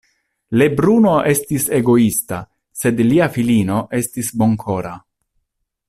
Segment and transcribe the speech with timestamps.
[0.61, 2.39] Lebruno estis egoista,
[2.81, 4.97] sed lia filino estis bonkora.